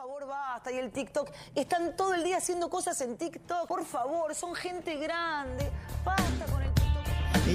[0.00, 0.72] favor, basta.
[0.72, 1.30] Y el TikTok.
[1.54, 3.66] Están todo el día haciendo cosas en TikTok.
[3.66, 5.70] Por favor, son gente grande.
[6.04, 7.46] Basta con el TikTok.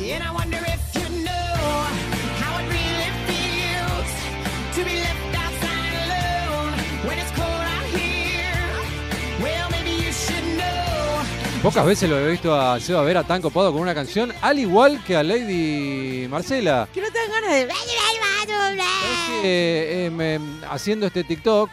[11.63, 15.03] Pocas veces lo he visto a Seba Vera tan copado con una canción, al igual
[15.03, 16.87] que a Lady Marcela.
[16.93, 17.61] Que no te dan ganas de.
[17.63, 20.39] Es que, eh, me-
[20.69, 21.71] haciendo este TikTok,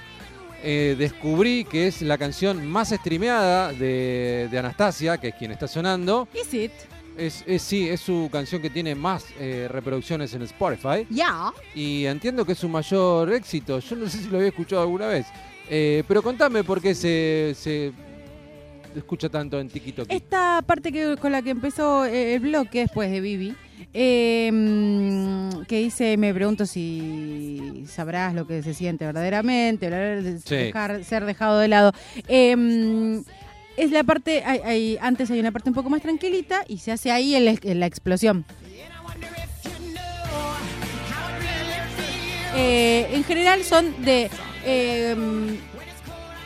[0.63, 5.67] eh, descubrí que es la canción más streameada de, de Anastasia, que es quien está
[5.69, 6.29] sonando.
[6.35, 6.73] Is it?
[7.17, 11.07] Es, es- sí, es su canción que tiene más eh, reproducciones en Spotify.
[11.11, 11.53] Ya.
[11.75, 13.79] Y entiendo que es su mayor éxito.
[13.81, 15.27] Yo no sé si lo había escuchado alguna vez.
[15.69, 17.93] Eh, pero contame por qué se, se
[18.97, 20.07] escucha tanto en TikTok.
[20.11, 23.55] Esta parte que, con la que empezó eh, el bloque después de Vivi,
[23.94, 25.32] eh, mm,
[25.72, 29.89] que dice, me pregunto si sabrás lo que se siente verdaderamente,
[30.44, 30.54] Sí.
[30.54, 31.93] dejar- ser dejado de lado.
[32.28, 33.22] Eh, mm,
[33.78, 36.92] es la parte, hay- hay- antes hay una parte un poco más tranquilita y se
[36.92, 38.44] hace ahí el- la explosión.
[42.54, 44.28] Eh, en general son de
[44.66, 45.16] eh,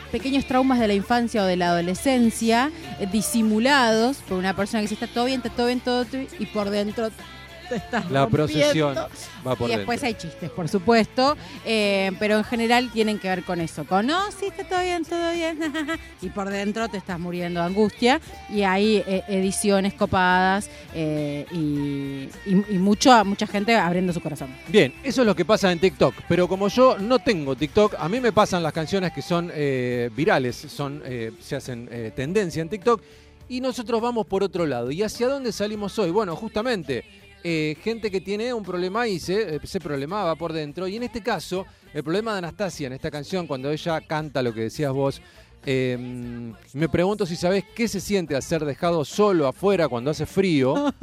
[0.09, 2.71] pequeños traumas de la infancia o de la adolescencia,
[3.01, 6.27] eh, disimulados por una persona que dice está todo bien, está todo bien, todo bien",
[6.39, 7.09] y por dentro
[7.69, 8.95] te estás La procesión
[9.45, 10.07] va por y después dentro.
[10.25, 14.31] hay chistes, por supuesto, eh, pero en general tienen que ver con eso, con no,
[14.31, 15.59] sí, está todo bien, todo bien,
[16.21, 22.29] y por dentro te estás muriendo de angustia, y hay eh, ediciones copadas eh, y,
[22.49, 24.49] y- y mucho, mucha gente abriendo su corazón.
[24.67, 26.13] Bien, eso es lo que pasa en TikTok.
[26.27, 29.51] Pero como yo no tengo TikTok, a mí me pasan las canciones que son
[30.15, 31.01] virales, son,
[31.39, 33.01] se hacen tendencia en TikTok.
[33.49, 34.91] Y nosotros vamos por otro lado.
[34.91, 36.11] ¿Y hacia dónde salimos hoy?
[36.11, 37.05] Bueno, justamente,
[37.43, 40.87] eh, gente que tiene un problema y se, eh, se problemaba por dentro.
[40.87, 44.53] Y en este caso, el problema de Anastasia en esta canción, cuando ella canta lo
[44.53, 45.21] que decías vos,
[45.65, 45.97] eh,
[46.73, 50.93] me pregunto si sabés qué se siente al ser dejado solo afuera cuando hace frío.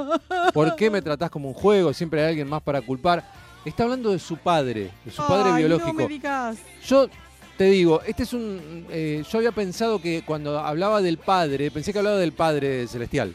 [0.55, 1.93] ¿Por qué me tratás como un juego?
[1.93, 3.25] Siempre hay alguien más para culpar.
[3.65, 5.93] Está hablando de su padre, de su padre Ay, biológico.
[5.93, 6.57] No me digas.
[6.87, 7.09] Yo
[7.57, 8.87] te digo, este es un.
[8.91, 13.35] eh, yo había pensado que cuando hablaba del padre, pensé que hablaba del padre celestial.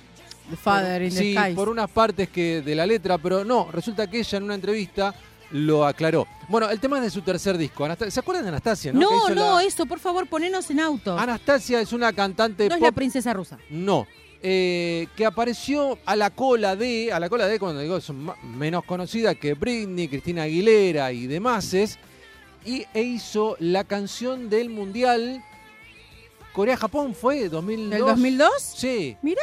[0.50, 1.56] The Father in the sí, Skies.
[1.56, 5.14] por unas partes que de la letra, pero no, resulta que ella en una entrevista
[5.52, 6.28] lo aclaró.
[6.48, 7.84] Bueno, el tema es de su tercer disco.
[7.86, 8.94] Anasta- ¿Se acuerdan de Anastasia?
[8.94, 11.18] No, No, no, la- eso, por favor, ponenos en auto.
[11.18, 13.58] Anastasia es una cantante no es la princesa rusa.
[13.70, 14.06] No.
[14.42, 18.38] Eh, que apareció a la cola de, a la cola de, cuando digo, son ma-
[18.42, 21.74] menos conocida que Britney, Cristina Aguilera y demás,
[22.66, 25.44] y e hizo la canción del Mundial
[26.54, 27.50] Corea-Japón, ¿fue?
[27.50, 27.90] ¿2002?
[27.90, 28.50] ¿Del 2002?
[28.60, 29.18] Sí.
[29.22, 29.42] Mira.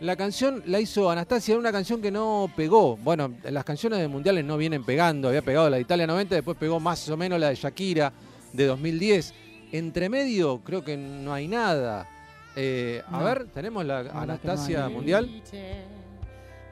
[0.00, 2.96] La canción la hizo Anastasia, era una canción que no pegó.
[2.98, 5.28] Bueno, las canciones de mundiales no vienen pegando.
[5.28, 8.12] Había pegado la de Italia 90, después pegó más o menos la de Shakira
[8.52, 9.32] de 2010.
[9.72, 12.06] Entre medio creo que no hay nada.
[12.54, 14.88] Eh, A ver, tenemos la no Anastasia.
[14.88, 15.30] Mundial.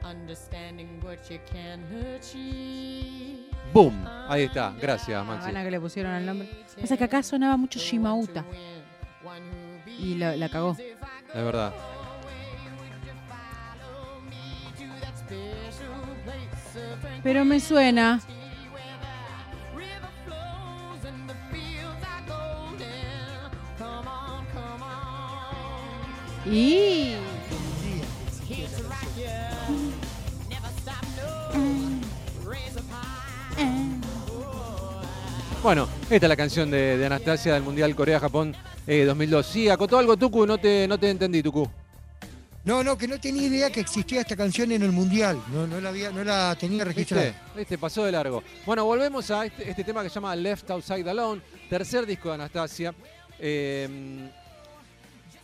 [0.03, 1.81] Understanding what you can
[2.15, 3.39] achieve.
[3.73, 4.05] ¡Boom!
[4.27, 4.71] Ahí está.
[4.79, 5.47] Gracias, La Maxi.
[5.47, 6.47] gana que le pusieron al nombre.
[6.79, 8.45] Pasa que acá sonaba mucho Shimauta.
[9.99, 10.77] Y la, la cagó.
[10.79, 11.73] Es verdad.
[17.25, 18.21] Pero me suena.
[26.45, 27.15] Y.
[35.63, 38.55] Bueno, esta es la canción de, Anastasia del Mundial Corea-Japón
[38.85, 39.47] eh, 2002.
[39.47, 41.67] Sí, acotó algo, Tucu, no te, no te entendí, Tucu.
[42.65, 45.39] No, no, que no tenía idea que existía esta canción en el Mundial.
[45.53, 47.25] No, no la, había, no la tenía registrada.
[47.25, 47.39] ¿Viste?
[47.55, 47.77] ¿Viste?
[47.77, 48.43] Pasó de largo.
[48.65, 52.35] Bueno, volvemos a este, este tema que se llama Left Outside Alone, tercer disco de
[52.35, 52.93] Anastasia.
[53.39, 54.29] eh,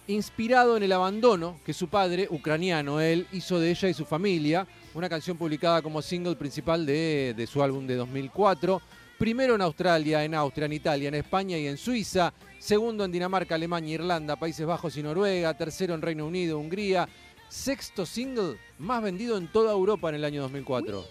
[0.08, 4.66] inspirado en el abandono que su padre, ucraniano él, hizo de ella y su familia.
[4.94, 8.82] Una canción publicada como single principal de, de su álbum de 2004.
[9.22, 12.34] Primero en Australia, en Austria, en Italia, en España y en Suiza.
[12.58, 15.56] Segundo en Dinamarca, Alemania, Irlanda, Países Bajos y Noruega.
[15.56, 17.08] Tercero en Reino Unido, Hungría.
[17.48, 21.06] Sexto single más vendido en toda Europa en el año 2004.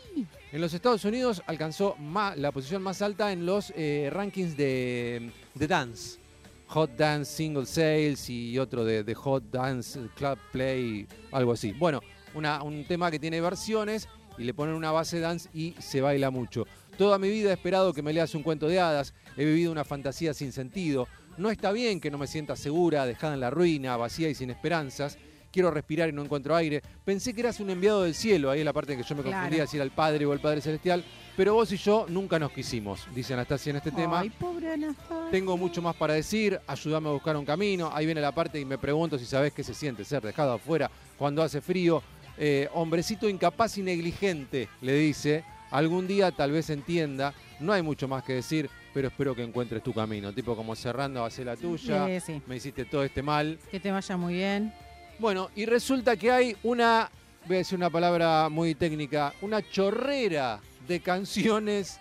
[0.51, 1.95] En los Estados Unidos alcanzó
[2.35, 6.19] la posición más alta en los eh, rankings de, de dance.
[6.67, 11.71] Hot Dance Single Sales y otro de, de Hot Dance Club Play, algo así.
[11.79, 12.01] Bueno,
[12.35, 16.31] una- un tema que tiene versiones y le ponen una base dance y se baila
[16.31, 16.67] mucho.
[17.01, 19.85] Toda mi vida he esperado que me leas un cuento de hadas, he vivido una
[19.85, 21.09] fantasía sin sentido.
[21.39, 24.51] No está bien que no me sienta segura, dejada en la ruina, vacía y sin
[24.51, 25.17] esperanzas.
[25.51, 26.83] Quiero respirar y no encuentro aire.
[27.03, 29.23] Pensé que eras un enviado del cielo, ahí es la parte en que yo me
[29.23, 29.39] Claro.
[29.39, 31.03] confundía si era el Padre o el Padre Celestial.
[31.39, 34.21] pero vos y yo nunca nos quisimos, dice Anastasia en este tema.
[34.21, 35.31] Ay, pobre Anastasia.
[35.31, 37.91] Tengo mucho más para decir, ayúdame a buscar un camino.
[37.95, 40.91] Ahí viene la parte y me pregunto si sabés qué se siente ser dejado afuera
[41.17, 42.03] cuando hace frío.
[42.37, 45.45] Eh, hombrecito incapaz y negligente, le dice.
[45.71, 47.33] Algún día tal vez entienda.
[47.61, 50.33] No hay mucho más que decir, pero espero que encuentres tu camino.
[50.33, 52.07] Tipo como cerrando, hacer la tuya.
[52.07, 52.43] Sí, sí.
[52.47, 53.59] Me hiciste todo este mal.
[53.71, 54.73] Que te vaya muy bien.
[55.19, 57.11] Bueno, y resulta que hay una,
[57.47, 62.01] voy a decir una palabra muy técnica, una chorrera de canciones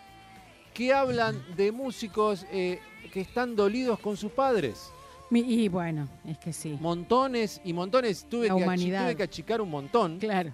[0.74, 2.80] que hablan de músicos eh,
[3.12, 4.92] que están dolidos con sus padres.
[5.32, 6.78] Y bueno, es que sí.
[6.80, 8.26] Montones y montones.
[8.30, 9.04] Tuve, La que, humanidad.
[9.04, 10.18] tuve que achicar un montón.
[10.18, 10.52] Claro.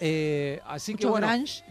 [0.00, 1.62] Eh, así que bueno, grunge,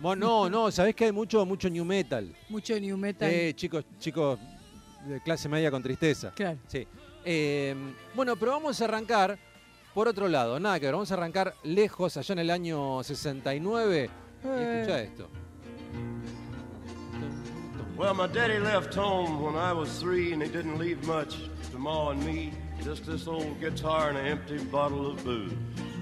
[0.00, 2.34] bueno, no, no, sabés que hay mucho, mucho new metal.
[2.48, 3.28] mucho new metal.
[3.30, 4.38] Eh, chicos, chicos
[5.06, 6.32] de clase media con tristeza.
[6.34, 6.58] claro.
[6.66, 6.86] Sí.
[7.24, 7.74] Eh,
[8.14, 9.38] bueno, pero vamos a arrancar
[9.94, 10.58] por otro lado.
[10.60, 14.10] Nada que ver, vamos a arrancar lejos, allá en el año 69.
[14.44, 14.80] Y Eh.
[14.80, 15.28] escucha esto.
[17.96, 21.34] Well, my daddy left home when I was three, and he didn't leave much
[21.72, 22.52] to Ma and me.
[22.84, 25.52] Just this old guitar and an empty bottle of booze.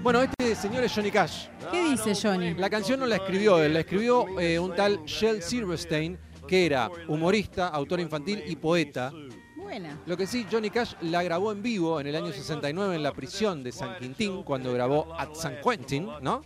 [0.01, 1.47] Bueno, este señor es Johnny Cash.
[1.71, 2.53] ¿Qué dice Johnny?
[2.53, 6.17] La canción no la escribió él, la escribió eh, un tal Shel Silverstein,
[6.47, 9.11] que era humorista, autor infantil y poeta.
[9.57, 9.99] Buena.
[10.05, 13.11] Lo que sí, Johnny Cash la grabó en vivo en el año 69 en la
[13.11, 16.41] prisión de San Quintín, cuando grabó At San Quentin, ¿no?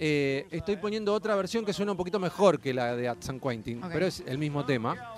[0.00, 3.38] Eh, estoy poniendo otra versión que suena un poquito mejor que la de At San
[3.38, 5.14] Quentin, pero es el mismo tema.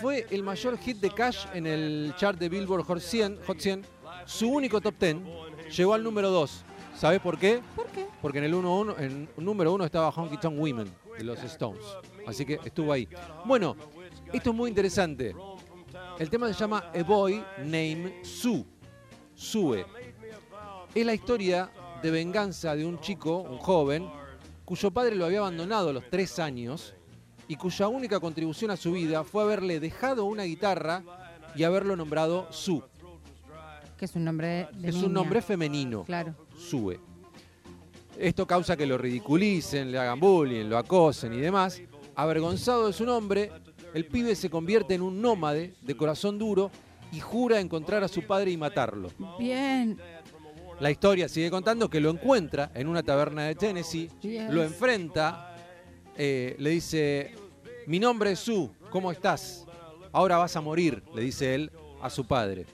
[0.00, 3.86] Fue el mayor hit de Cash en el chart de Billboard Hot 100, Hot 100.
[4.26, 5.16] Su único top 10
[5.70, 6.64] llegó al número 2.
[6.96, 7.60] ¿Sabes por qué?
[7.74, 8.06] ¿Por qué?
[8.22, 11.42] Porque en el, 1 -1, en el número 1 estaba Honky Tonk Women de los
[11.42, 11.84] Stones.
[12.26, 13.08] Así que estuvo ahí.
[13.44, 13.76] Bueno,
[14.32, 15.34] esto es muy interesante.
[16.18, 18.64] El tema se llama A Boy Named Sue.
[19.34, 19.84] Sue.
[20.94, 21.70] Es la historia
[22.02, 24.08] de venganza de un chico, un joven,
[24.64, 26.94] cuyo padre lo había abandonado a los tres años
[27.48, 31.02] y cuya única contribución a su vida fue haberle dejado una guitarra
[31.56, 32.82] y haberlo nombrado Sue.
[34.04, 36.04] Que es un nombre de Es un nombre femenino.
[36.04, 36.34] Claro.
[36.58, 37.00] Sue.
[38.18, 41.80] Esto causa que lo ridiculicen, le hagan bullying, lo acosen y demás.
[42.14, 43.50] Avergonzado de su nombre,
[43.94, 46.70] el pibe se convierte en un nómade de corazón duro
[47.12, 49.08] y jura encontrar a su padre y matarlo.
[49.38, 49.98] Bien.
[50.80, 54.52] La historia sigue contando que lo encuentra en una taberna de Tennessee, Yes.
[54.52, 55.56] lo enfrenta,
[56.14, 57.32] eh, le dice,
[57.86, 59.64] mi nombre es Sue, ¿cómo estás?
[60.12, 61.70] Ahora vas a morir, le dice él
[62.02, 62.66] a su padre.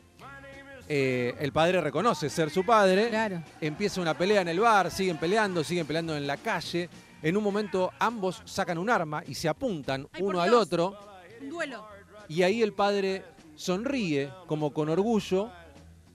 [0.92, 3.44] Eh, el padre reconoce ser su padre, Claro.
[3.60, 6.88] empieza una pelea en el bar, siguen peleando, siguen peleando en la calle.
[7.22, 10.98] En un momento ambos sacan un arma y se apuntan Ay, uno al otro.
[11.42, 11.86] Un duelo.
[12.28, 13.22] Y ahí el padre
[13.54, 15.52] sonríe como con orgullo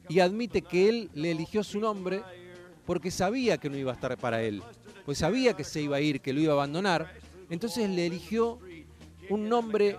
[0.10, 2.22] y admite que él le eligió su nombre
[2.86, 4.62] porque sabía que no iba a estar para él.
[5.06, 7.14] Pues sabía que se iba a ir, que lo iba a abandonar.
[7.50, 8.60] Entonces le eligió
[9.30, 9.96] un nombre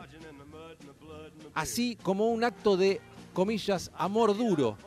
[1.55, 3.01] así como un acto de,
[3.37, 4.79] comillas, amor duro,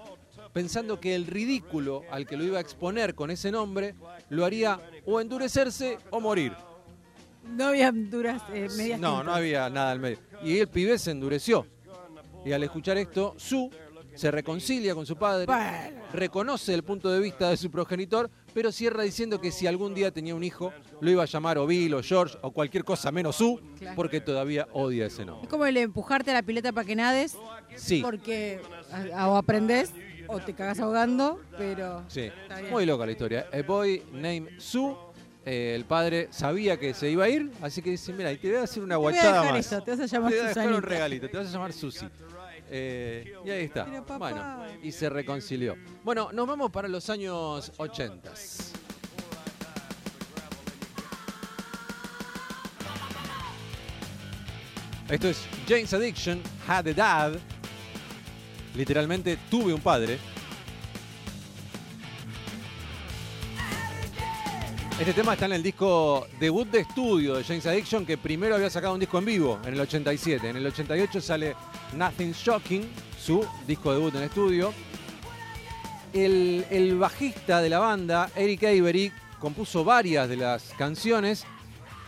[0.53, 3.93] pensando que el ridículo al que lo iba a exponer con ese nombre
[4.29, 6.53] lo haría o endurecerse o morir.
[7.45, 10.17] No había duras eh, medias No, no había nada al medio.
[10.43, 11.67] Y el pibe se endureció.
[12.43, 13.69] Y al escuchar esto, Su
[14.15, 16.01] se reconcilia con su padre, Bueno.
[16.11, 20.11] reconoce el punto de vista de su progenitor, pero cierra diciendo que si algún día
[20.11, 23.35] tenía un hijo, lo iba a llamar o Bill o George o cualquier cosa menos
[23.35, 23.95] Su, Claro.
[23.95, 25.43] porque todavía odia ese nombre.
[25.45, 27.37] Es como el empujarte a la pileta para que nades,
[27.75, 28.59] Sí, porque
[29.15, 29.91] o aprendés
[30.27, 32.29] o te cagas ahogando, pero sí.
[32.69, 33.47] Muy loca la historia.
[33.53, 34.95] A boy named Su.
[35.45, 38.49] eh, el padre sabía que se iba a ir, así que dice, mira, y te
[38.49, 39.65] voy a hacer una te voy a guachada dejar más.
[39.65, 41.73] esto, te vas a llamar Te voy a dejar un regalito, te vas a llamar
[41.73, 42.05] Susi.
[42.71, 43.85] Eh, y ahí está.
[44.17, 45.75] Bueno, y se reconcilió.
[46.03, 48.31] Bueno, nos vamos para los años 80.
[55.09, 57.33] Esto es James Addiction, Had a Dad.
[58.75, 60.19] Literalmente tuve un padre.
[64.99, 68.69] Este tema está en el disco debut de estudio de James Addiction, que primero había
[68.69, 70.49] sacado un disco en vivo en el 87.
[70.49, 71.55] En el 88 sale
[71.93, 72.85] Nothing Shocking,
[73.17, 74.73] su disco debut en estudio.
[76.11, 81.45] El, bajista de la banda, Eric Avery, compuso varias de las canciones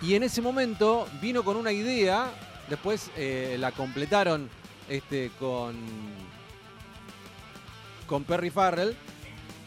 [0.02, 2.30] y en ese momento vino con una idea,
[2.68, 4.50] después eh, la completaron
[4.90, 5.78] este, con,
[8.06, 8.98] con Perry Farrell,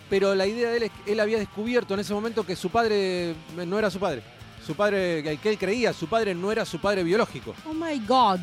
[0.08, 2.70] pero la idea de él es que él había descubierto en ese momento que su
[2.70, 3.34] padre
[3.66, 4.22] no era su padre.
[4.64, 7.54] Su padre, que que él creía, su padre no era su padre biológico.
[7.68, 8.40] Oh my God.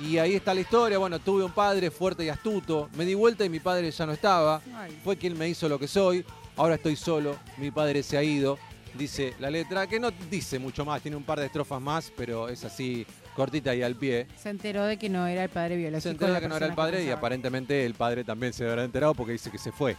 [0.00, 3.44] Y ahí está la historia, bueno, tuve un padre fuerte y astuto, me di vuelta
[3.44, 4.96] y mi padre ya no estaba, Ay.
[5.02, 6.24] fue quien me hizo lo que soy,
[6.56, 8.58] ahora estoy solo, mi padre se ha ido,
[8.94, 12.48] dice la letra, que no dice mucho más, tiene un par de estrofas más, pero
[12.48, 14.28] es así cortita y al pie.
[14.36, 16.02] Se enteró de que no era el padre biológico.
[16.02, 18.84] Se enteró de que no era el padre y aparentemente el padre también se habrá
[18.84, 19.96] enterado porque dice que se fue.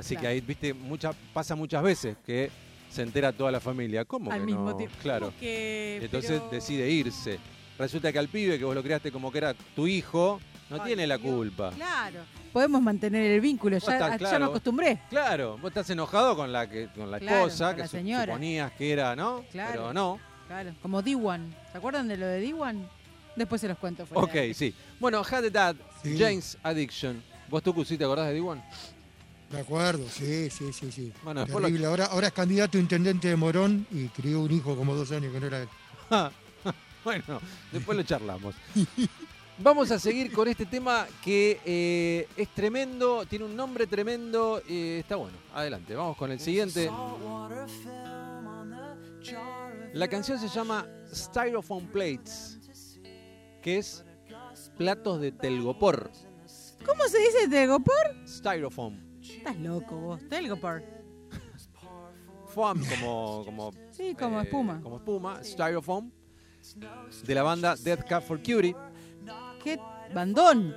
[0.00, 0.32] Así que Claro.
[0.34, 2.50] ahí, viste, mucha, pasa muchas veces que
[2.90, 4.04] se entera toda la familia.
[4.04, 4.76] ¿Cómo Al que mismo no?
[4.76, 4.96] tiempo.
[5.02, 5.32] Claro.
[5.38, 7.38] Que- Entonces pero- decide irse.
[7.78, 10.82] Resulta que al pibe que vos lo creaste como que era tu hijo, no Ay,
[10.88, 11.32] tiene la Dios.
[11.34, 11.70] culpa.
[11.70, 12.20] Claro.
[12.52, 13.78] Podemos mantener el vínculo.
[13.78, 14.38] Ya, estás ya claro.
[14.40, 15.00] me acostumbré.
[15.08, 17.96] Claro, vos estás enojado con la que con la Claro, esposa, con que la su-
[17.96, 18.24] señora.
[18.26, 19.44] suponías que era, ¿no?
[19.52, 19.70] Claro.
[19.72, 20.18] Pero no.
[20.48, 20.74] Claro.
[20.82, 21.40] Como D1.
[21.70, 22.88] ¿Se acuerdan de lo de D1?
[23.36, 24.04] Después se los cuento.
[24.04, 24.74] fuera Ok, sí.
[24.98, 26.16] Bueno, Had Dad, Sí.
[26.18, 27.22] James Addiction.
[27.48, 28.60] ¿Vos tú, sí te acordás de D1?
[29.50, 31.12] De acuerdo, sí, sí, sí, sí.
[31.24, 31.86] Bueno, Terrible.
[31.86, 35.32] Ahora, ahora es candidato a intendente de Morón y crió un hijo como dos años
[35.32, 35.68] que no era él.
[37.04, 37.40] bueno,
[37.72, 38.54] después lo charlamos.
[39.62, 45.00] Vamos a seguir con este tema que eh, es tremendo, tiene un nombre tremendo, eh,
[45.00, 45.36] está bueno.
[45.52, 46.90] Adelante, vamos con el siguiente.
[49.92, 52.58] La canción se llama Styrofoam Plates,
[53.60, 54.02] que es
[54.78, 56.10] platos de telgopor.
[56.86, 58.16] ¿Cómo se dice Telgopor?
[58.26, 59.09] Styrofoam.
[59.22, 60.20] Estás loco vos.
[60.28, 60.82] Telgopor.
[62.46, 64.80] Foam como, como, Sí, como eh, espuma.
[64.82, 66.10] Como espuma, Styrofoam.
[67.24, 68.74] De la banda Death Cab for Cutie.
[69.62, 69.78] ¡Qué
[70.14, 70.74] bandón!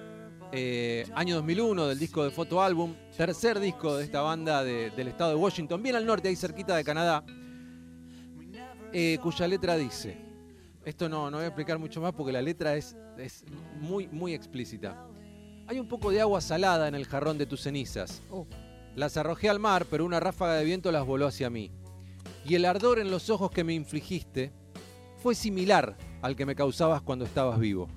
[0.56, 5.32] eh, año 2001 del disco de fotoálbum, tercer disco de esta banda de- del estado
[5.32, 7.24] de Washington, bien al norte, ahí cerquita de Canadá,
[8.92, 10.16] eh, cuya letra dice,
[10.86, 13.44] esto no, no voy a explicar mucho más porque la letra es, es
[13.80, 15.08] muy, muy explícita.
[15.74, 18.22] Hay un poco de agua salada en el jarrón de tus cenizas.
[18.30, 18.46] Oh.
[18.96, 21.72] Las arrojé al mar, pero una ráfaga de viento las voló hacia mí.
[22.46, 24.52] Y el ardor en los ojos que me infligiste
[25.18, 27.88] fue similar al que me causabas cuando estabas vivo.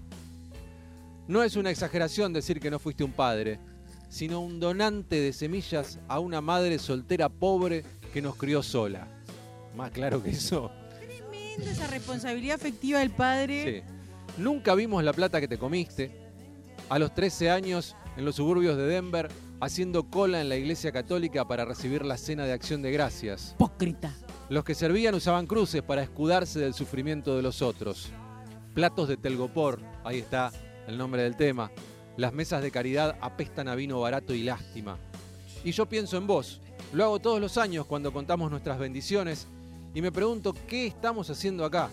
[1.28, 3.60] No es una exageración decir que no fuiste un padre,
[4.08, 9.06] sino un donante de semillas a una madre soltera pobre que nos crió sola.
[9.76, 10.70] Más claro que eso.
[10.98, 13.84] Tremenda esa responsabilidad afectiva del padre.
[13.86, 14.42] Sí.
[14.42, 16.25] Nunca vimos la plata que te comiste.
[16.88, 19.28] A los 13 años, en los suburbios de Denver,
[19.60, 23.54] haciendo cola en la iglesia católica para recibir la cena de acción de gracias.
[23.56, 24.14] Hipócrita.
[24.48, 28.10] Los que servían usaban cruces para escudarse del sufrimiento de los otros.
[28.72, 30.52] Platos de telgopor, ahí está
[30.86, 31.72] el nombre del tema.
[32.16, 34.96] Las mesas de caridad apestan a vino barato y lástima.
[35.64, 36.60] Y yo pienso en vos.
[36.92, 39.48] Lo hago todos los años cuando contamos nuestras bendiciones
[39.92, 41.90] y me pregunto qué estamos haciendo acá.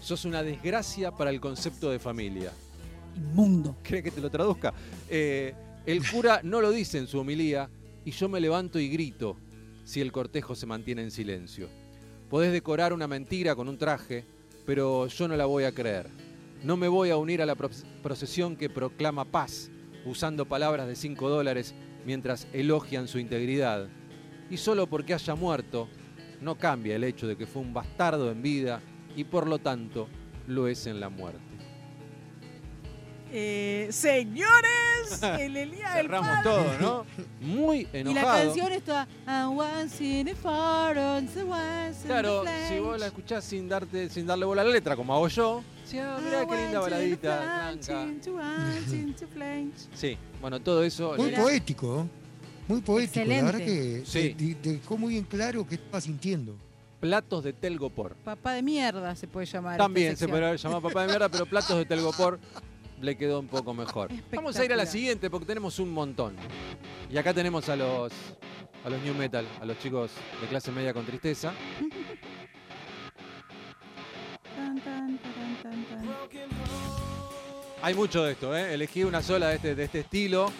[0.00, 2.52] Sos una desgracia para el concepto de familia.
[3.16, 3.76] Inmundo.
[3.82, 4.72] ¿Cree que te lo traduzca?
[5.08, 5.54] Eh,
[5.86, 7.68] el cura no lo dice en su homilía
[8.04, 9.36] y yo me levanto y grito
[9.84, 11.68] si el cortejo se mantiene en silencio.
[12.30, 14.24] Podés decorar una mentira con un traje,
[14.66, 16.06] pero yo no la voy a creer.
[16.62, 17.68] No me voy a unir a la pro-
[18.02, 19.70] procesión que proclama paz,
[20.06, 21.74] usando palabras de 5 dólares
[22.06, 23.88] mientras elogian su integridad.
[24.50, 25.88] Y solo porque haya muerto,
[26.40, 28.80] no cambia el hecho de que fue un bastardo en vida
[29.16, 30.08] y por lo tanto
[30.46, 31.40] lo es en la muerte.
[33.36, 36.42] Eh, señores, el Elías del Cerramos Padre.
[36.44, 37.06] todo, ¿no?
[37.40, 38.44] Muy Y la enojado.
[38.44, 42.96] canción está "I was in the forest, I was in Claro, the si vos la
[42.98, 43.02] flames".
[43.06, 46.46] escuchás sin darte, sin darle bola a la letra, como hago yo, sí, ah, mirá
[46.46, 48.06] qué linda baladita, blanca.
[49.94, 51.14] Sí, bueno, todo eso.
[51.16, 52.08] Muy le- poético, ¿eh?
[52.68, 53.26] muy poético.
[53.26, 54.02] La verdad Excelente.
[54.04, 54.28] que Sí.
[54.34, 56.54] de- de- dejó muy en claro qué estaba sintiendo.
[57.00, 58.14] Platos de telgopor.
[58.24, 59.76] Papá de mierda se puede llamar.
[59.76, 61.84] También se podría llamar papá de mierda, pero platos de
[62.32, 62.38] telgopor
[63.04, 64.10] le quedó un poco mejor.
[64.32, 66.34] Vamos a ir a la siguiente porque tenemos un montón.
[67.10, 68.12] Y acá tenemos a los
[68.84, 71.54] a los new metal, a los chicos de clase media con tristeza.
[74.54, 76.08] Tan, tan, taran, tan, tan.
[77.82, 78.74] Hay mucho de esto, ¿eh?
[78.74, 80.50] Elegí una sola de este, de este estilo.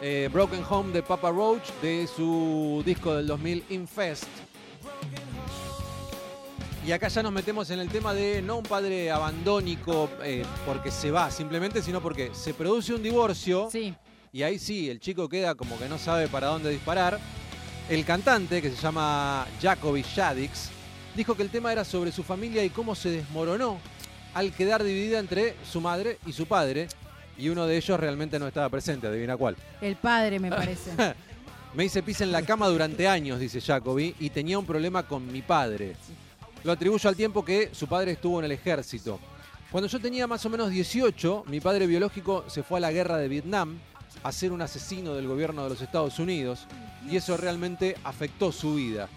[0.00, 4.28] Eh, Broken Home de Papa Roach, de su disco del 2000, Infest.
[6.84, 10.90] Y acá ya nos metemos en el tema de no un padre abandónico eh, porque
[10.90, 13.94] se va simplemente, sino porque se produce un divorcio Sí,
[14.32, 17.20] y ahí sí, el chico queda como que no sabe para dónde disparar.
[17.88, 20.70] El cantante, que se llama Jacoby Shaddix,
[21.14, 23.78] dijo que el tema era sobre su familia y cómo se desmoronó
[24.34, 26.88] al quedar dividida entre su madre y su padre.
[27.38, 29.56] Y uno de ellos realmente no estaba presente, adivina cuál.
[29.80, 30.90] el padre me parece.
[31.74, 35.30] Me hice pis en la cama durante años, dice Jacoby, y tenía un problema con
[35.30, 35.94] mi padre.
[36.64, 39.18] Lo atribuyo al tiempo que su padre estuvo en el ejército.
[39.70, 43.16] Cuando yo tenía más o menos 18, mi padre biológico se fue a la guerra
[43.16, 43.78] de Vietnam
[44.22, 46.66] a ser un asesino del gobierno de los Estados Unidos
[47.10, 49.08] y eso realmente afectó su vida.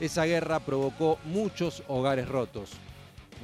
[0.00, 2.70] Esa guerra provocó muchos hogares rotos.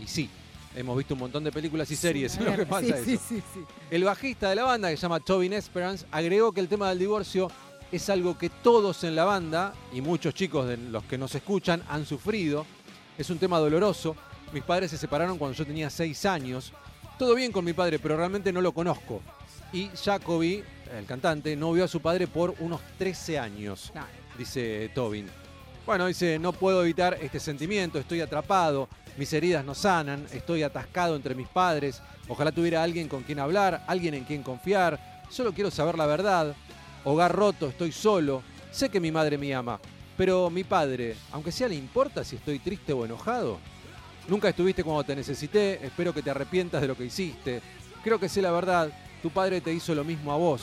[0.02, 0.28] Y sí,
[0.74, 3.04] hemos visto un montón de películas y series en lo que pasa sí, eso.
[3.04, 3.60] sí, sí, sí.
[3.90, 6.98] El bajista de la banda, que se llama Tobin Esperance, agregó que el tema del
[6.98, 7.50] divorcio
[7.90, 11.82] es algo que todos en la banda y muchos chicos de los que nos escuchan
[11.88, 12.66] han sufrido.
[13.18, 14.16] Es un tema doloroso.
[14.52, 16.72] Mis padres se separaron cuando yo tenía 6 años.
[17.18, 19.20] Todo bien con mi padre, pero realmente no lo conozco.
[19.72, 20.62] Y Jacoby,
[20.96, 24.06] el cantante, no vio a su padre por unos 13 años, Claro.
[24.38, 25.26] dice Tobin.
[25.84, 31.16] Bueno, dice, no puedo evitar este sentimiento, estoy atrapado, mis heridas no sanan, estoy atascado
[31.16, 35.70] entre mis padres, ojalá tuviera alguien con quien hablar, alguien en quien confiar, solo quiero
[35.70, 36.54] saber la verdad,
[37.04, 39.80] hogar roto, estoy solo, sé que mi madre me ama,
[40.18, 43.58] pero mi padre, aunque sea le importa si estoy triste o enojado,
[44.28, 47.62] nunca estuviste cuando te necesité, espero que te arrepientas de lo que hiciste,
[48.04, 50.62] creo que sé la verdad, tu padre te hizo lo mismo a vos,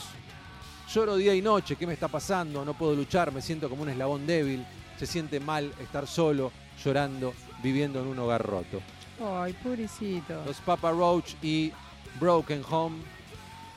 [0.92, 2.64] Lloro día y noche, ¿qué me está pasando?
[2.64, 4.64] No puedo luchar, me siento como un eslabón débil.
[4.98, 8.80] Se siente mal estar solo, llorando, viviendo en un hogar roto.
[9.20, 10.44] Ay, pobrecito.
[10.46, 11.72] Los Papa Roach y
[12.20, 12.98] Broken Home,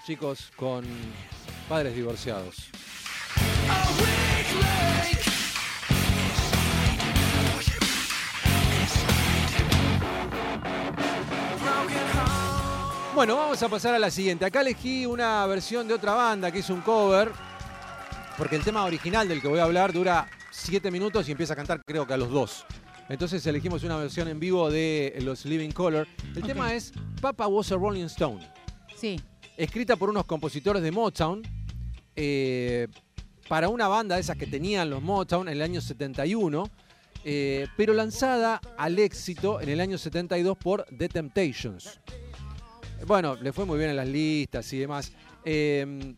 [0.05, 0.85] chicos con
[1.67, 2.69] padres divorciados.
[13.19, 14.45] Bueno, vamos a pasar a la siguiente.
[14.45, 17.29] Acá elegí una versión de otra banda que hizo un cover,
[18.37, 21.55] porque el tema original del que voy a hablar dura 7 minutos y empieza a
[21.57, 22.65] cantar creo que a los 2.
[23.09, 26.07] Entonces elegimos una versión en vivo de los Living Color.
[26.33, 28.39] El tema es Papa Was a Rolling Stone,
[28.95, 29.19] Sí.
[29.57, 31.41] escrita por unos compositores de Motown,
[32.15, 32.87] eh,
[33.49, 36.69] para una banda de esas que tenían los Motown en el año 71,
[37.25, 41.99] eh, pero lanzada al éxito en el año 72 por The Temptations.
[43.07, 45.11] Bueno, le fue muy bien en las listas y demás.
[45.45, 46.15] Eh,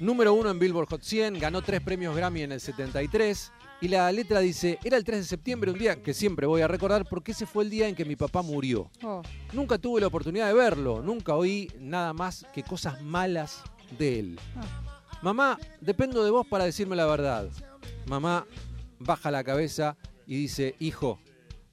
[0.00, 3.52] número uno en Billboard Hot 100, ganó tres premios Grammy en el 73.
[3.80, 6.68] Y la letra dice, era el 3 de septiembre, un día que siempre voy a
[6.68, 8.90] recordar porque ese fue el día en que mi papá murió.
[9.02, 9.20] Oh,
[9.52, 13.62] Nunca tuve la oportunidad de verlo, nunca oí nada más que cosas malas
[13.98, 14.40] de él.
[15.20, 17.50] Mamá, dependo de vos para decirme la verdad.
[18.06, 18.46] Mamá
[18.98, 19.96] baja la cabeza
[20.26, 21.18] y dice, hijo,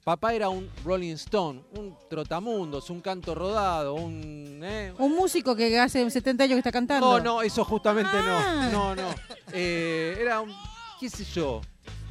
[0.04, 4.60] papá era un Rolling Stone, un trotamundos, un canto rodado, un...
[4.62, 4.92] ¿eh?
[4.98, 7.18] Un músico que hace 70 años que está cantando.
[7.18, 8.68] No, no, eso justamente Ah.
[8.72, 8.94] no.
[8.94, 9.14] No, no.
[9.52, 10.52] Eh, era un,
[10.98, 11.60] qué sé yo,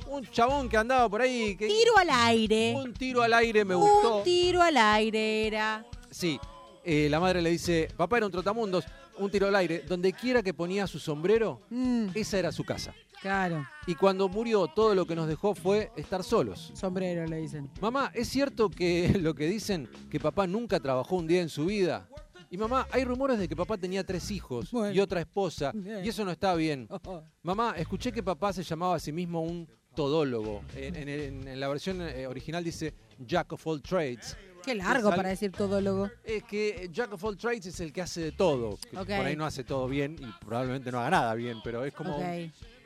[0.07, 1.55] un chabón que andaba por ahí.
[1.55, 2.73] Que, Tiro al aire.
[2.75, 4.17] Un tiro al aire me gustó.
[4.17, 5.85] Un tiro al aire era.
[6.09, 6.39] Sí,
[6.83, 8.85] eh, la madre le dice, papá era un trotamundos,
[9.17, 12.93] un tiro al aire, donde quiera que ponía su sombrero, Mm, esa era su casa.
[13.21, 13.65] Claro.
[13.87, 16.71] Y cuando murió, todo lo que nos dejó fue estar solos.
[16.75, 17.69] Sombrero le dicen.
[17.81, 21.65] Mamá, ¿es cierto que lo que dicen, que papá nunca trabajó un día en su
[21.65, 22.07] vida?
[22.49, 24.93] Y mamá, hay rumores de que papá tenía tres hijos Bueno.
[24.93, 26.03] y otra esposa, Bien.
[26.03, 26.87] y eso no está bien.
[27.43, 30.61] Mamá, escuché que papá se llamaba a sí mismo un todólogo.
[30.75, 34.35] En, en- en- en la versión eh, original dice Jack of all trades.
[34.65, 36.09] Qué largo para decir todólogo.
[36.23, 38.77] Es que Jack of all trades es el que hace de todo.
[38.93, 42.19] Por ahí no hace todo bien y probablemente no haga nada bien, pero es como...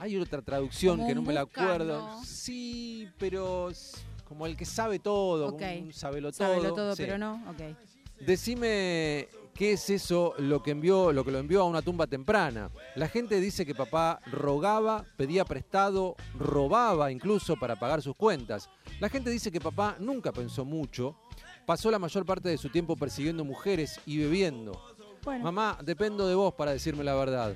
[0.05, 2.21] Hay otra traducción Como que no me la acuerdo.
[2.23, 3.69] Sí, pero
[4.27, 5.59] como el que sabe todo, Ok.
[5.59, 6.75] como un sabelo todo.
[6.75, 7.01] Todo, Sí.
[7.03, 7.43] pero no.
[7.49, 7.75] Ok.
[8.23, 12.69] Decime qué es eso lo que envió, lo que lo envió a una tumba temprana.
[12.95, 18.69] La gente dice que papá rogaba, pedía prestado, robaba incluso para pagar sus cuentas.
[18.99, 21.15] La gente dice que papá nunca pensó mucho,
[21.65, 24.79] pasó la mayor parte de su tiempo persiguiendo mujeres y bebiendo.
[25.23, 25.43] Bueno.
[25.45, 27.55] Mamá, dependo de vos para decirme la verdad.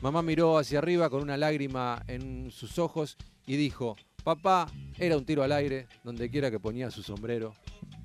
[0.00, 3.16] Mamá miró hacia arriba con una lágrima en sus ojos
[3.46, 4.66] y dijo, papá
[4.98, 7.54] era un tiro al aire, donde quiera que ponía su sombrero,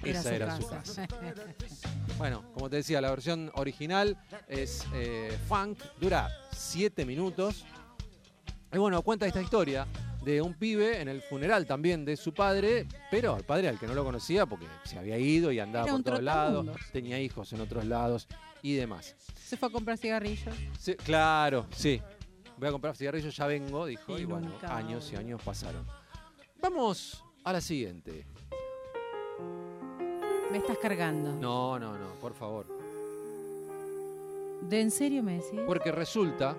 [0.03, 1.07] esa era su casa.
[2.17, 7.65] Bueno, como te decía, la versión original es eh, funk, dura 7 minutos.
[8.71, 9.87] Y bueno, cuenta esta historia
[10.23, 13.87] de un pibe en el funeral también de su padre, pero al padre al que
[13.87, 17.51] no lo conocía porque se había ido y andaba Era por todos lados, tenía hijos
[17.53, 18.27] en otros lados
[18.62, 19.15] y demás.
[19.36, 20.56] Se fue a comprar cigarrillos.
[20.78, 22.02] Sí, claro, sí.
[22.58, 25.86] Voy a comprar cigarrillos, ya vengo, dijo, y, Y bueno, nunca años y años pasaron.
[26.62, 28.26] Vamos a la siguiente.
[30.52, 31.32] Me estás cargando.
[31.34, 32.65] No, no, no, por favor.
[34.62, 35.60] ¿De en serio me decís?
[35.65, 36.58] Porque resulta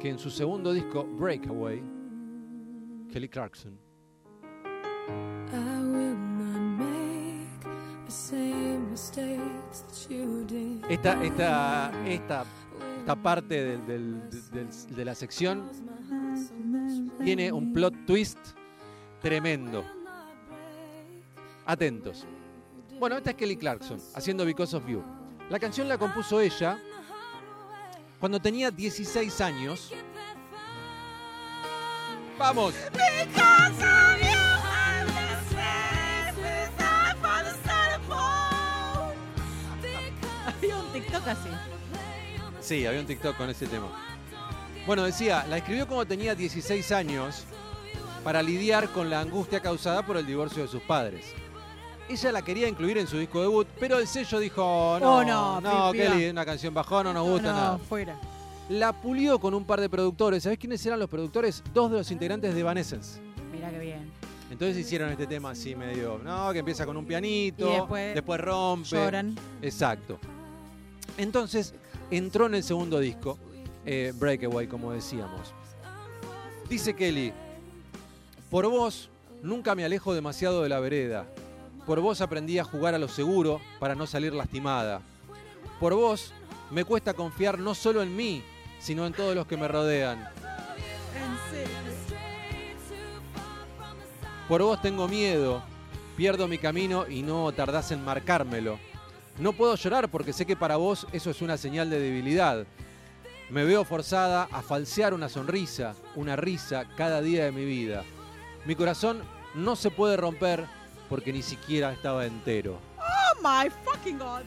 [0.00, 1.82] que en su segundo disco, Breakaway,
[3.12, 3.78] Kelly Clarkson
[5.52, 6.14] I will
[10.88, 12.44] Esta, esta, esta,
[12.98, 15.70] esta parte del- del- del- de la sección
[17.22, 18.38] tiene un plot twist
[19.20, 19.84] tremendo.
[21.66, 22.26] Atentos.
[22.98, 25.02] Bueno, esta es Kelly Clarkson, haciendo Because of You.
[25.50, 26.78] La canción la compuso ella
[28.18, 29.92] cuando tenía 16 años.
[32.38, 32.74] ¡Vamos!
[42.60, 43.86] Sí, había un TikTok con ese tema.
[44.86, 47.44] Bueno, decía, la escribió cuando tenía 16 años
[48.24, 51.26] para lidiar con la angustia causada por el divorcio de sus padres.
[52.08, 55.60] Ella la quería incluir en su disco debut, pero el sello dijo, no, Oh, no,
[55.60, 56.04] no, piba.
[56.12, 57.78] Kelly, una canción bajón, no nos gusta no, nada.
[57.78, 58.18] fuera.
[58.70, 60.42] La pulió con un par de productores.
[60.42, 61.62] ¿Sabés quiénes eran los productores?
[61.74, 63.20] Dos de los integrantes de Evanescence.
[63.52, 64.10] Mira qué bien.
[64.50, 68.88] Entonces hicieron este tema así medio, no, que empieza con un pianito, Y después rompe.
[68.88, 69.36] Lloran.
[69.60, 70.18] Exacto.
[71.18, 71.74] Entonces
[72.10, 73.38] entró en el segundo disco,
[73.84, 75.52] eh, Breakaway, como decíamos.
[76.70, 77.32] Dice Kelly,
[78.50, 79.10] por vos
[79.42, 81.26] nunca me alejo demasiado de la vereda.
[81.86, 85.02] Por vos aprendí a jugar a lo seguro para no salir lastimada.
[85.80, 86.32] Por vos
[86.70, 88.42] me cuesta confiar no solo en mí,
[88.78, 90.28] sino en todos los que me rodean.
[94.48, 95.62] Por vos tengo miedo,
[96.16, 98.78] pierdo mi camino y no tardás en marcármelo.
[99.40, 102.66] No puedo llorar porque sé que para vos eso es una señal de debilidad.
[103.50, 108.04] Me veo forzada a falsear una sonrisa, una risa cada día de mi vida.
[108.66, 109.22] Mi corazón
[109.54, 110.66] no se puede romper
[111.08, 112.78] porque ni siquiera estaba entero.
[112.98, 114.42] Oh my fucking god.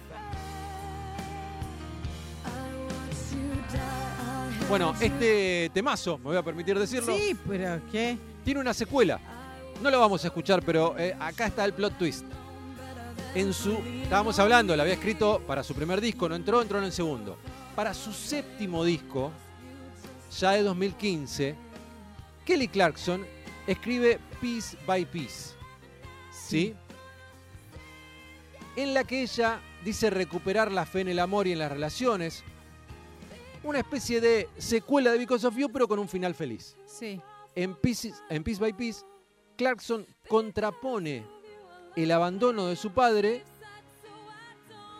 [4.70, 8.18] Bueno, este temazo, me voy a permitir decirlo, Sí, pero ¿qué?
[8.46, 9.20] tiene una secuela.
[9.82, 12.26] No lo vamos a escuchar, pero eh, acá está el plot twist.
[13.34, 16.86] En su, estábamos hablando, la había escrito para su primer disco, no entró, entró en
[16.86, 17.38] el segundo.
[17.76, 19.32] Para su séptimo disco,
[20.38, 21.56] ya de 2015,
[22.46, 23.26] Kelly Clarkson
[23.68, 25.52] escribe Piece by Piece.
[26.34, 26.76] ¿Sí?
[28.76, 32.44] En la que ella dice recuperar la fe en el amor y en las relaciones.
[33.64, 36.76] Una especie de secuela de Because of You, pero con un final feliz.
[36.86, 37.22] Sí.
[37.56, 39.06] En, Pieces- en Piece by Piece,
[39.56, 41.24] Clarkson contrapone
[41.96, 43.44] el abandono de su padre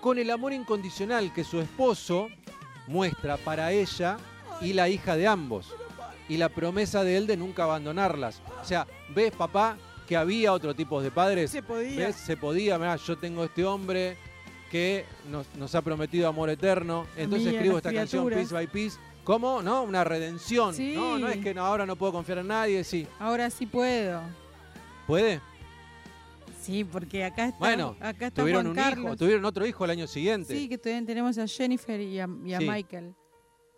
[0.02, 2.28] con el amor incondicional que su esposo
[2.88, 4.18] muestra para ella
[4.62, 5.74] y la hija de ambos.
[6.28, 8.42] Y la promesa de él de nunca abandonarlas.
[8.62, 9.78] O sea, ¿ves, papá,
[10.08, 11.52] que había otro tipo de padres?
[11.52, 12.08] Se podía.
[12.08, 12.16] ¿Ves?
[12.16, 14.18] Se podía, mirá, yo tengo este hombre
[14.72, 17.06] que nos, nos ha prometido amor eterno.
[17.18, 18.28] Entonces escribo esta canción.
[18.30, 18.98] Piece by Piece.
[19.24, 19.62] ¿Cómo?
[19.62, 19.84] ¿No?
[19.84, 20.74] Una redención.
[20.74, 20.94] Sí.
[20.96, 23.06] No, no es que no, ahora no puedo confiar en nadie, sí.
[23.20, 24.22] Ahora sí puedo.
[25.06, 25.42] ¿Puede?
[26.62, 29.06] Sí, porque acá está, Bueno, acá está Tuvieron Juan un Carlos.
[29.06, 30.56] hijo, tuvieron otro hijo el año siguiente.
[30.56, 32.70] Sí, que todavía tenemos a Jennifer y a, y a Sí.
[32.70, 33.16] Michael.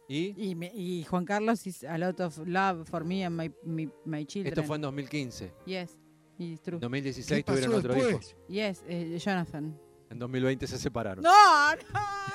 [0.09, 3.49] Y Y, me- y Juan Carlos is a lot of love for me and my,
[3.63, 4.51] my, my children.
[4.53, 5.53] esto fue en 2015.
[5.65, 5.97] Yes,
[6.37, 6.75] it's true.
[6.75, 8.29] En ¿Qué 2016 pasó tuvieron otro después?
[8.31, 8.45] hijo.
[8.49, 9.79] Yes, eh, Jonathan.
[10.09, 11.23] En 2020 se separaron.
[11.23, 11.31] No,
[11.75, 11.79] no.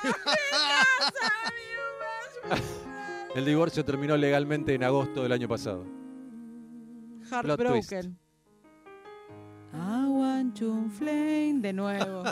[3.34, 5.84] El divorcio terminó legalmente en agosto del año pasado.
[7.30, 8.18] Heartbroken.
[10.60, 12.24] I want to flame de nuevo.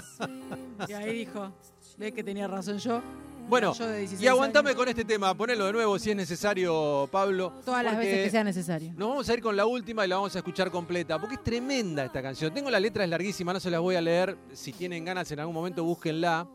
[0.89, 1.53] y ahí dijo,
[1.97, 3.01] ve que tenía razón yo.
[3.49, 4.79] Bueno, Yo de 16 y aguantame años.
[4.79, 7.53] con este tema, ponelo de nuevo si es necesario, Pablo.
[7.65, 8.93] Todas las veces que sea necesario.
[8.97, 11.45] Nos vamos a ir con la última y la vamos a escuchar completa, porque es
[11.45, 12.53] tremenda esta canción.
[12.53, 14.37] Tengo la letra, es larguísima, no se las voy a leer.
[14.53, 16.49] Si tienen ganas en algún momento, búsquenla.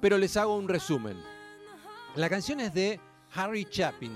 [0.00, 1.18] Pero les hago un resumen.
[2.16, 2.98] La canción es de
[3.34, 4.12] Harry Chapin,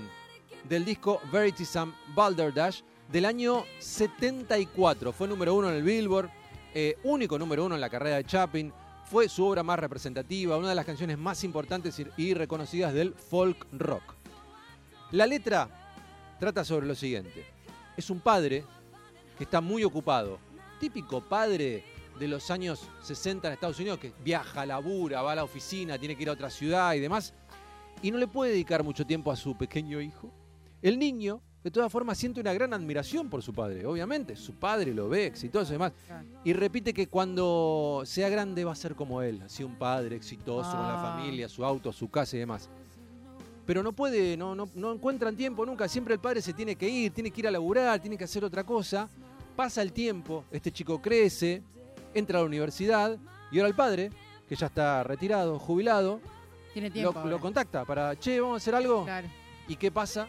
[0.67, 2.81] del disco Verities and Balderdash,
[3.11, 5.11] del año 74.
[5.13, 6.29] Fue número uno en el Billboard,
[6.73, 8.71] eh, único número uno en la carrera de Chapin.
[9.05, 13.65] Fue su obra más representativa, una de las canciones más importantes y- reconocidas del folk
[13.71, 14.03] rock.
[15.11, 15.69] La letra
[16.39, 17.45] trata sobre lo siguiente.
[17.95, 18.65] Es un padre
[19.37, 20.39] que está muy ocupado.
[20.79, 21.83] Típico padre
[22.19, 26.15] de los años 60 en Estados Unidos que viaja, labura, va a la oficina, tiene
[26.15, 27.33] que ir a otra ciudad y demás.
[28.01, 30.31] Y no le puede dedicar mucho tiempo a su pequeño hijo.
[30.81, 34.35] El niño, de todas formas, siente una gran admiración por su padre, obviamente.
[34.35, 35.91] Su padre lo ve exitoso y demás.
[36.43, 40.71] Y repite que cuando sea grande va a ser como él, así un padre exitoso
[40.71, 41.13] con la Ah.
[41.17, 42.69] familia, su auto, su casa y demás.
[43.65, 45.87] Pero no puede, no, no, no encuentran tiempo nunca.
[45.89, 48.45] Siempre el padre se tiene que ir, tiene que ir a laburar, tiene que hacer
[48.45, 49.09] otra cosa.
[49.55, 51.61] Pasa el tiempo, este chico crece,
[52.13, 53.17] entra a la universidad
[53.51, 54.09] y ahora el padre,
[54.47, 56.21] que ya está retirado, jubilado,
[56.71, 57.13] Tiene lo, tiempo.
[57.13, 57.37] lo ahora.
[57.39, 59.03] contacta para, che, vamos a hacer algo.
[59.03, 59.27] Claro.
[59.67, 60.27] ¿Y qué pasa?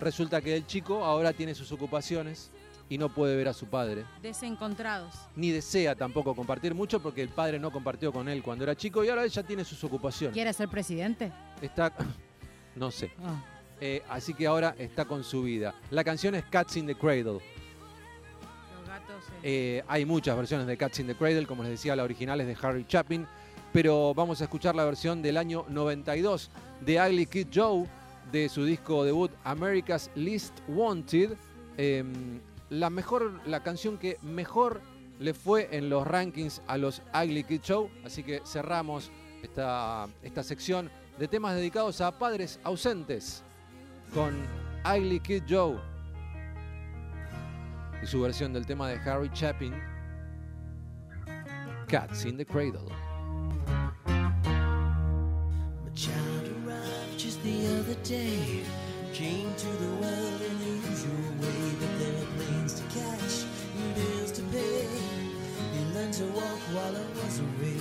[0.00, 2.50] Resulta que el chico ahora tiene sus ocupaciones
[2.88, 5.14] y no puede ver a su padre Desencontrados.
[5.36, 9.04] ni desea tampoco compartir mucho porque el padre no compartió con él cuando era chico
[9.04, 10.34] y ahora él ya tiene sus ocupaciones.
[10.34, 11.30] ¿Quiere ser presidente?
[11.62, 11.92] Está,
[12.74, 13.12] no sé.
[13.22, 13.44] Ah.
[13.80, 15.74] Eh, así que ahora está con su vida.
[15.90, 17.24] La canción es Cats in the Cradle.
[17.24, 17.40] Los
[18.88, 19.24] gatos.
[19.42, 22.40] eh, Eh, hay muchas versiones de Cats in the Cradle, como les decía, la original
[22.40, 23.26] es de Harry Chapin,
[23.72, 27.86] pero vamos a escuchar la versión del año 92 de Ugly Kid Joe,
[28.32, 31.36] de su disco debut America's Least Wanted.
[31.76, 32.04] Eh,
[32.70, 34.80] la mejor, la canción que mejor
[35.18, 39.10] le fue en los rankings a los Ugly Kid Joe, así que cerramos
[39.42, 43.42] esta, esta sección de temas dedicados a padres ausentes
[44.14, 44.34] con
[44.84, 45.78] Ugly Kid Joe
[48.02, 49.74] y su versión del tema de Harry Chapin,
[51.86, 52.88] Cats in the Cradle.
[57.42, 58.64] The other day.
[59.14, 63.44] Came to the world in the usual way, but there are planes to catch
[63.76, 64.86] and bills to pay.
[65.72, 67.80] He learned to walk while I was away.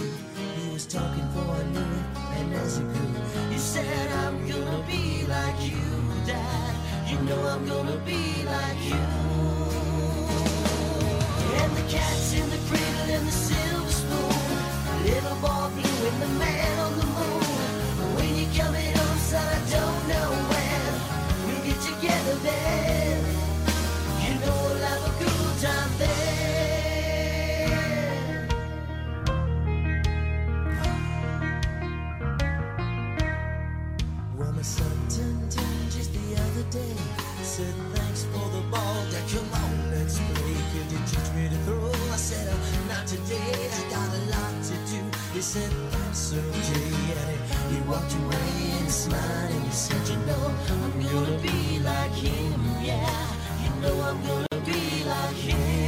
[0.55, 2.07] He was talking for knew it,
[2.39, 3.13] and as he grew,
[3.51, 5.81] he said, I'm gonna be like you,
[6.25, 6.75] Dad.
[7.09, 9.03] You know I'm gonna be like you.
[11.61, 15.03] And the cat's in the cradle and the silver spoon.
[15.03, 16.58] Little boy blue and the man
[54.09, 55.78] I'm gonna be like him.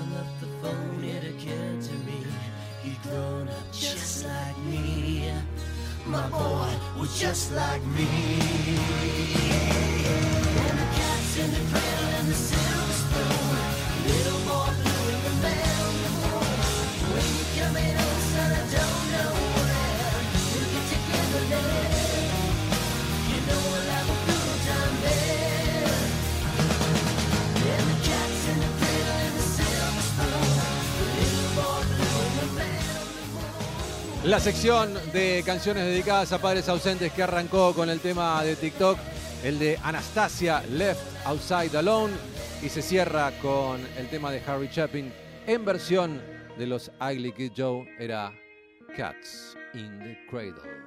[0.00, 2.24] Hung up the phone, it occurred to me
[2.82, 5.30] he'd grown up just like me.
[6.06, 8.08] My boy was just like me.
[10.66, 11.89] And the cat's in the
[34.30, 38.96] La sección de canciones dedicadas a padres ausentes que arrancó con el tema de TikTok,
[39.42, 42.14] el de Anastasia Left Outside Alone,
[42.62, 45.12] y se cierra con el tema de Harry Chapin
[45.48, 46.22] en versión
[46.56, 48.32] de los Ugly Kid Joe, era
[48.96, 50.79] Cats in the Cradle.